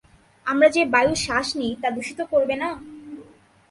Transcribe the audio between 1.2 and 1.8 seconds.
শ্বাস নিই